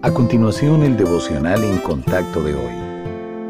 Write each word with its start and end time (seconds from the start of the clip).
A 0.00 0.14
continuación, 0.14 0.84
el 0.84 0.96
devocional 0.96 1.64
en 1.64 1.78
contacto 1.78 2.40
de 2.44 2.54
hoy. 2.54 2.72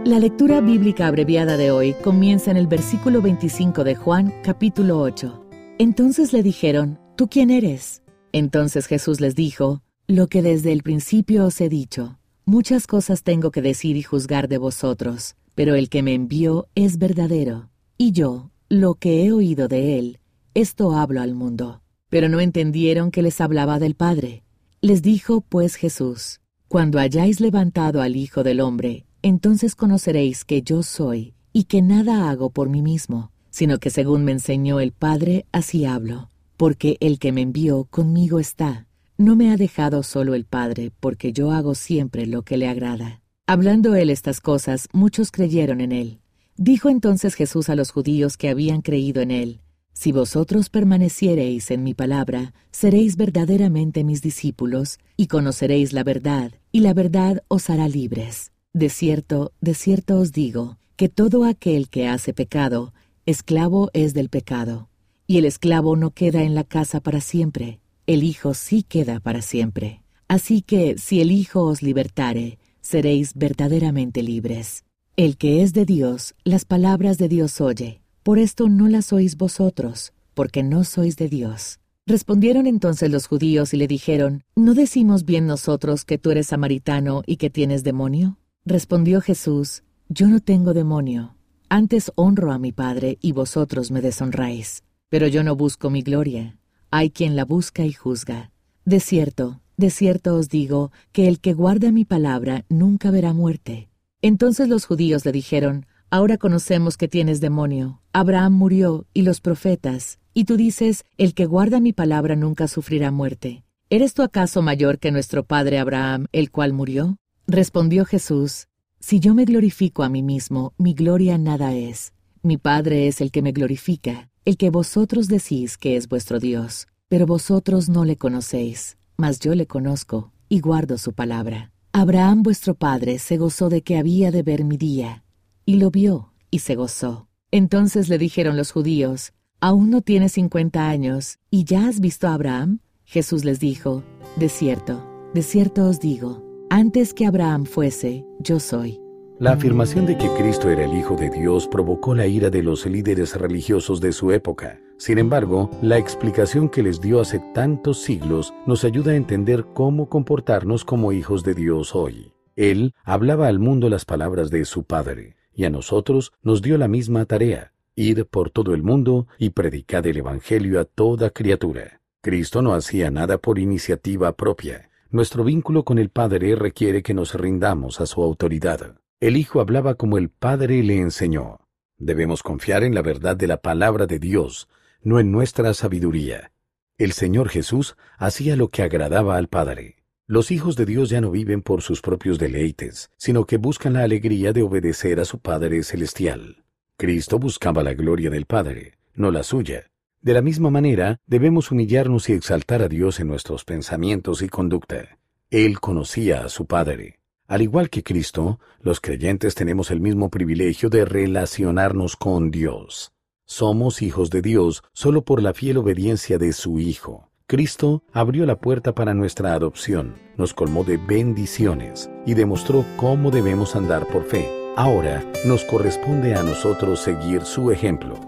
La 0.06 0.18
lectura 0.18 0.62
bíblica 0.62 1.06
abreviada 1.06 1.58
de 1.58 1.70
hoy 1.70 1.92
comienza 2.02 2.50
en 2.50 2.56
el 2.56 2.66
versículo 2.66 3.20
25 3.20 3.84
de 3.84 3.94
Juan, 3.94 4.32
capítulo 4.42 4.98
8. 4.98 5.44
Entonces 5.78 6.32
le 6.32 6.42
dijeron, 6.42 6.98
¿tú 7.16 7.28
quién 7.28 7.50
eres? 7.50 8.02
Entonces 8.32 8.86
Jesús 8.86 9.20
les 9.20 9.34
dijo, 9.34 9.82
lo 10.06 10.28
que 10.28 10.40
desde 10.40 10.72
el 10.72 10.82
principio 10.82 11.44
os 11.44 11.60
he 11.60 11.68
dicho. 11.68 12.18
Muchas 12.46 12.86
cosas 12.86 13.24
tengo 13.24 13.50
que 13.50 13.60
decir 13.60 13.98
y 13.98 14.02
juzgar 14.02 14.48
de 14.48 14.56
vosotros, 14.56 15.36
pero 15.54 15.74
el 15.74 15.90
que 15.90 16.02
me 16.02 16.14
envió 16.14 16.66
es 16.74 16.96
verdadero, 16.96 17.68
y 17.98 18.12
yo, 18.12 18.50
lo 18.70 18.94
que 18.94 19.26
he 19.26 19.32
oído 19.32 19.68
de 19.68 19.98
él, 19.98 20.18
esto 20.54 20.92
hablo 20.92 21.20
al 21.20 21.34
mundo. 21.34 21.82
Pero 22.08 22.30
no 22.30 22.40
entendieron 22.40 23.10
que 23.10 23.20
les 23.20 23.38
hablaba 23.42 23.78
del 23.78 23.94
Padre. 23.96 24.44
Les 24.80 25.02
dijo 25.02 25.40
pues 25.40 25.74
Jesús, 25.74 26.40
Cuando 26.68 27.00
hayáis 27.00 27.40
levantado 27.40 28.00
al 28.00 28.14
Hijo 28.14 28.44
del 28.44 28.60
Hombre, 28.60 29.06
entonces 29.22 29.74
conoceréis 29.74 30.44
que 30.44 30.62
yo 30.62 30.84
soy, 30.84 31.34
y 31.52 31.64
que 31.64 31.82
nada 31.82 32.30
hago 32.30 32.50
por 32.50 32.68
mí 32.68 32.80
mismo, 32.80 33.32
sino 33.50 33.78
que 33.78 33.90
según 33.90 34.24
me 34.24 34.30
enseñó 34.30 34.78
el 34.78 34.92
Padre, 34.92 35.46
así 35.50 35.84
hablo, 35.84 36.30
porque 36.56 36.96
el 37.00 37.18
que 37.18 37.32
me 37.32 37.40
envió 37.40 37.86
conmigo 37.90 38.38
está. 38.38 38.86
No 39.16 39.34
me 39.34 39.50
ha 39.50 39.56
dejado 39.56 40.04
solo 40.04 40.36
el 40.36 40.44
Padre, 40.44 40.92
porque 41.00 41.32
yo 41.32 41.50
hago 41.50 41.74
siempre 41.74 42.26
lo 42.26 42.42
que 42.42 42.56
le 42.56 42.68
agrada. 42.68 43.20
Hablando 43.48 43.96
él 43.96 44.10
estas 44.10 44.40
cosas, 44.40 44.86
muchos 44.92 45.32
creyeron 45.32 45.80
en 45.80 45.90
él. 45.90 46.20
Dijo 46.56 46.88
entonces 46.88 47.34
Jesús 47.34 47.68
a 47.68 47.74
los 47.74 47.90
judíos 47.90 48.36
que 48.36 48.48
habían 48.48 48.82
creído 48.82 49.22
en 49.22 49.32
él, 49.32 49.60
Si 49.98 50.12
vosotros 50.12 50.70
permaneciereis 50.70 51.72
en 51.72 51.82
mi 51.82 51.92
palabra, 51.92 52.54
seréis 52.70 53.16
verdaderamente 53.16 54.04
mis 54.04 54.22
discípulos, 54.22 55.00
y 55.16 55.26
conoceréis 55.26 55.92
la 55.92 56.04
verdad, 56.04 56.52
y 56.70 56.82
la 56.82 56.94
verdad 56.94 57.42
os 57.48 57.68
hará 57.68 57.88
libres. 57.88 58.52
De 58.72 58.90
cierto, 58.90 59.50
de 59.60 59.74
cierto 59.74 60.20
os 60.20 60.30
digo, 60.30 60.78
que 60.94 61.08
todo 61.08 61.44
aquel 61.44 61.88
que 61.88 62.06
hace 62.06 62.32
pecado, 62.32 62.94
esclavo 63.26 63.90
es 63.92 64.14
del 64.14 64.28
pecado. 64.28 64.88
Y 65.26 65.38
el 65.38 65.44
esclavo 65.44 65.96
no 65.96 66.12
queda 66.12 66.44
en 66.44 66.54
la 66.54 66.62
casa 66.62 67.00
para 67.00 67.20
siempre, 67.20 67.80
el 68.06 68.22
Hijo 68.22 68.54
sí 68.54 68.84
queda 68.84 69.18
para 69.18 69.42
siempre. 69.42 70.04
Así 70.28 70.62
que, 70.62 70.96
si 70.96 71.20
el 71.20 71.32
Hijo 71.32 71.64
os 71.64 71.82
libertare, 71.82 72.60
seréis 72.80 73.34
verdaderamente 73.34 74.22
libres. 74.22 74.84
El 75.16 75.36
que 75.36 75.64
es 75.64 75.72
de 75.72 75.84
Dios, 75.84 76.36
las 76.44 76.64
palabras 76.64 77.18
de 77.18 77.28
Dios 77.28 77.60
oye. 77.60 78.00
Por 78.28 78.38
esto 78.38 78.68
no 78.68 78.88
las 78.88 79.10
oís 79.14 79.38
vosotros, 79.38 80.12
porque 80.34 80.62
no 80.62 80.84
sois 80.84 81.16
de 81.16 81.30
Dios. 81.30 81.80
Respondieron 82.04 82.66
entonces 82.66 83.10
los 83.10 83.26
judíos 83.26 83.72
y 83.72 83.78
le 83.78 83.88
dijeron, 83.88 84.44
¿no 84.54 84.74
decimos 84.74 85.24
bien 85.24 85.46
nosotros 85.46 86.04
que 86.04 86.18
tú 86.18 86.30
eres 86.30 86.48
samaritano 86.48 87.22
y 87.24 87.38
que 87.38 87.48
tienes 87.48 87.84
demonio? 87.84 88.36
Respondió 88.66 89.22
Jesús, 89.22 89.82
Yo 90.10 90.28
no 90.28 90.40
tengo 90.40 90.74
demonio. 90.74 91.36
Antes 91.70 92.12
honro 92.16 92.52
a 92.52 92.58
mi 92.58 92.70
Padre 92.70 93.16
y 93.22 93.32
vosotros 93.32 93.90
me 93.90 94.02
deshonráis. 94.02 94.82
Pero 95.08 95.26
yo 95.26 95.42
no 95.42 95.56
busco 95.56 95.88
mi 95.88 96.02
gloria. 96.02 96.58
Hay 96.90 97.08
quien 97.08 97.34
la 97.34 97.46
busca 97.46 97.86
y 97.86 97.94
juzga. 97.94 98.50
De 98.84 99.00
cierto, 99.00 99.62
de 99.78 99.88
cierto 99.88 100.34
os 100.34 100.50
digo, 100.50 100.92
que 101.12 101.28
el 101.28 101.40
que 101.40 101.54
guarda 101.54 101.92
mi 101.92 102.04
palabra 102.04 102.66
nunca 102.68 103.10
verá 103.10 103.32
muerte. 103.32 103.88
Entonces 104.20 104.68
los 104.68 104.84
judíos 104.84 105.24
le 105.24 105.32
dijeron, 105.32 105.86
Ahora 106.10 106.38
conocemos 106.38 106.96
que 106.96 107.06
tienes 107.06 107.40
demonio. 107.40 108.00
Abraham 108.14 108.54
murió 108.54 109.04
y 109.12 109.22
los 109.22 109.42
profetas, 109.42 110.18
y 110.32 110.44
tú 110.44 110.56
dices, 110.56 111.04
El 111.18 111.34
que 111.34 111.44
guarda 111.44 111.80
mi 111.80 111.92
palabra 111.92 112.34
nunca 112.34 112.66
sufrirá 112.66 113.10
muerte. 113.10 113.62
¿Eres 113.90 114.14
tú 114.14 114.22
acaso 114.22 114.62
mayor 114.62 114.98
que 114.98 115.10
nuestro 115.10 115.44
padre 115.44 115.78
Abraham, 115.78 116.26
el 116.32 116.50
cual 116.50 116.72
murió? 116.72 117.18
Respondió 117.46 118.06
Jesús, 118.06 118.68
Si 119.00 119.20
yo 119.20 119.34
me 119.34 119.44
glorifico 119.44 120.02
a 120.02 120.08
mí 120.08 120.22
mismo, 120.22 120.72
mi 120.78 120.94
gloria 120.94 121.36
nada 121.36 121.74
es. 121.74 122.14
Mi 122.42 122.56
Padre 122.56 123.08
es 123.08 123.20
el 123.20 123.30
que 123.30 123.42
me 123.42 123.52
glorifica, 123.52 124.30
el 124.46 124.56
que 124.56 124.70
vosotros 124.70 125.28
decís 125.28 125.76
que 125.76 125.96
es 125.96 126.08
vuestro 126.08 126.40
Dios. 126.40 126.86
Pero 127.08 127.26
vosotros 127.26 127.90
no 127.90 128.06
le 128.06 128.16
conocéis, 128.16 128.96
mas 129.18 129.40
yo 129.40 129.54
le 129.54 129.66
conozco, 129.66 130.32
y 130.48 130.60
guardo 130.60 130.96
su 130.96 131.12
palabra. 131.12 131.70
Abraham 131.92 132.42
vuestro 132.42 132.74
Padre 132.74 133.18
se 133.18 133.36
gozó 133.36 133.68
de 133.68 133.82
que 133.82 133.98
había 133.98 134.30
de 134.30 134.42
ver 134.42 134.64
mi 134.64 134.76
día, 134.76 135.24
y 135.68 135.74
lo 135.74 135.90
vio, 135.90 136.32
y 136.50 136.60
se 136.60 136.76
gozó. 136.76 137.28
Entonces 137.50 138.08
le 138.08 138.16
dijeron 138.16 138.56
los 138.56 138.72
judíos, 138.72 139.34
¿Aún 139.60 139.90
no 139.90 140.00
tienes 140.00 140.32
cincuenta 140.32 140.88
años, 140.88 141.40
y 141.50 141.64
ya 141.64 141.88
has 141.88 142.00
visto 142.00 142.26
a 142.26 142.32
Abraham? 142.32 142.78
Jesús 143.04 143.44
les 143.44 143.60
dijo, 143.60 144.02
De 144.38 144.48
cierto, 144.48 145.06
de 145.34 145.42
cierto 145.42 145.86
os 145.86 146.00
digo, 146.00 146.42
antes 146.70 147.12
que 147.12 147.26
Abraham 147.26 147.66
fuese, 147.66 148.24
yo 148.38 148.60
soy. 148.60 148.98
La 149.38 149.52
afirmación 149.52 150.06
de 150.06 150.16
que 150.16 150.30
Cristo 150.38 150.70
era 150.70 150.86
el 150.86 150.96
Hijo 150.96 151.16
de 151.16 151.28
Dios 151.28 151.68
provocó 151.68 152.14
la 152.14 152.26
ira 152.26 152.48
de 152.48 152.62
los 152.62 152.86
líderes 152.86 153.36
religiosos 153.36 154.00
de 154.00 154.12
su 154.12 154.32
época. 154.32 154.80
Sin 154.96 155.18
embargo, 155.18 155.70
la 155.82 155.98
explicación 155.98 156.70
que 156.70 156.82
les 156.82 156.98
dio 156.98 157.20
hace 157.20 157.42
tantos 157.52 158.00
siglos 158.00 158.54
nos 158.64 158.84
ayuda 158.84 159.12
a 159.12 159.16
entender 159.16 159.66
cómo 159.74 160.08
comportarnos 160.08 160.86
como 160.86 161.12
hijos 161.12 161.44
de 161.44 161.52
Dios 161.52 161.94
hoy. 161.94 162.32
Él 162.56 162.94
hablaba 163.04 163.48
al 163.48 163.58
mundo 163.58 163.90
las 163.90 164.06
palabras 164.06 164.50
de 164.50 164.64
su 164.64 164.84
Padre 164.84 165.36
y 165.58 165.64
a 165.64 165.70
nosotros 165.70 166.32
nos 166.40 166.62
dio 166.62 166.78
la 166.78 166.86
misma 166.86 167.24
tarea, 167.24 167.72
ir 167.96 168.26
por 168.26 168.48
todo 168.48 168.74
el 168.74 168.84
mundo 168.84 169.26
y 169.40 169.50
predicar 169.50 170.06
el 170.06 170.18
Evangelio 170.18 170.78
a 170.78 170.84
toda 170.84 171.30
criatura. 171.30 172.00
Cristo 172.22 172.62
no 172.62 172.74
hacía 172.74 173.10
nada 173.10 173.38
por 173.38 173.58
iniciativa 173.58 174.36
propia. 174.36 174.88
Nuestro 175.10 175.42
vínculo 175.42 175.82
con 175.82 175.98
el 175.98 176.10
Padre 176.10 176.54
requiere 176.54 177.02
que 177.02 177.12
nos 177.12 177.34
rindamos 177.34 178.00
a 178.00 178.06
su 178.06 178.22
autoridad. 178.22 179.00
El 179.18 179.36
Hijo 179.36 179.60
hablaba 179.60 179.96
como 179.96 180.16
el 180.16 180.28
Padre 180.28 180.80
le 180.84 181.00
enseñó. 181.00 181.58
Debemos 181.96 182.44
confiar 182.44 182.84
en 182.84 182.94
la 182.94 183.02
verdad 183.02 183.36
de 183.36 183.48
la 183.48 183.56
palabra 183.56 184.06
de 184.06 184.20
Dios, 184.20 184.68
no 185.02 185.18
en 185.18 185.32
nuestra 185.32 185.74
sabiduría. 185.74 186.52
El 186.98 187.10
Señor 187.10 187.48
Jesús 187.48 187.96
hacía 188.16 188.54
lo 188.54 188.68
que 188.68 188.84
agradaba 188.84 189.36
al 189.36 189.48
Padre. 189.48 189.96
Los 190.30 190.50
hijos 190.50 190.76
de 190.76 190.84
Dios 190.84 191.08
ya 191.08 191.22
no 191.22 191.30
viven 191.30 191.62
por 191.62 191.80
sus 191.80 192.02
propios 192.02 192.38
deleites, 192.38 193.10
sino 193.16 193.46
que 193.46 193.56
buscan 193.56 193.94
la 193.94 194.02
alegría 194.02 194.52
de 194.52 194.60
obedecer 194.60 195.20
a 195.20 195.24
su 195.24 195.38
Padre 195.38 195.82
Celestial. 195.82 196.64
Cristo 196.98 197.38
buscaba 197.38 197.82
la 197.82 197.94
gloria 197.94 198.28
del 198.28 198.44
Padre, 198.44 198.98
no 199.14 199.30
la 199.30 199.42
suya. 199.42 199.86
De 200.20 200.34
la 200.34 200.42
misma 200.42 200.68
manera, 200.68 201.16
debemos 201.26 201.70
humillarnos 201.70 202.28
y 202.28 202.34
exaltar 202.34 202.82
a 202.82 202.88
Dios 202.88 203.20
en 203.20 203.28
nuestros 203.28 203.64
pensamientos 203.64 204.42
y 204.42 204.50
conducta. 204.50 205.16
Él 205.48 205.80
conocía 205.80 206.44
a 206.44 206.50
su 206.50 206.66
Padre. 206.66 207.20
Al 207.46 207.62
igual 207.62 207.88
que 207.88 208.02
Cristo, 208.02 208.60
los 208.82 209.00
creyentes 209.00 209.54
tenemos 209.54 209.90
el 209.90 210.02
mismo 210.02 210.28
privilegio 210.28 210.90
de 210.90 211.06
relacionarnos 211.06 212.16
con 212.16 212.50
Dios. 212.50 213.12
Somos 213.46 214.02
hijos 214.02 214.28
de 214.28 214.42
Dios 214.42 214.82
solo 214.92 215.22
por 215.22 215.40
la 215.40 215.54
fiel 215.54 215.78
obediencia 215.78 216.36
de 216.36 216.52
su 216.52 216.80
Hijo. 216.80 217.27
Cristo 217.50 218.02
abrió 218.12 218.44
la 218.44 218.56
puerta 218.56 218.94
para 218.94 219.14
nuestra 219.14 219.54
adopción, 219.54 220.16
nos 220.36 220.52
colmó 220.52 220.84
de 220.84 220.98
bendiciones 220.98 222.10
y 222.26 222.34
demostró 222.34 222.84
cómo 222.98 223.30
debemos 223.30 223.74
andar 223.74 224.06
por 224.08 224.24
fe. 224.24 224.46
Ahora 224.76 225.24
nos 225.46 225.64
corresponde 225.64 226.34
a 226.34 226.42
nosotros 226.42 227.00
seguir 227.00 227.46
su 227.46 227.70
ejemplo. 227.70 228.20